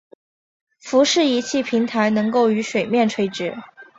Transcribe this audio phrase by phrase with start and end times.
[0.79, 3.55] 浮式仪器平台能够与水面垂直。